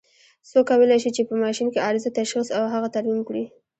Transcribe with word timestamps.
څوک 0.49 0.65
کولای 0.69 0.99
شي 1.03 1.09
چې 1.15 1.21
په 1.29 1.33
ماشین 1.43 1.67
کې 1.73 1.83
عارضه 1.85 2.09
تشخیص 2.19 2.47
او 2.57 2.63
هغه 2.73 2.87
ترمیم 2.95 3.21
کړي؟ 3.27 3.43